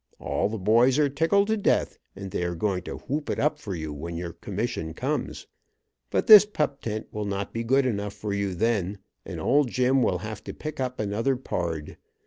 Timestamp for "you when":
3.75-4.17